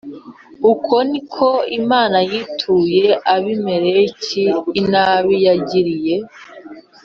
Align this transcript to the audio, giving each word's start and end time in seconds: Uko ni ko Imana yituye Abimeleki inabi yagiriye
Uko 0.71 0.95
ni 1.09 1.19
ko 1.33 1.49
Imana 1.79 2.17
yituye 2.31 3.05
Abimeleki 3.33 4.43
inabi 4.79 5.35
yagiriye 5.45 6.15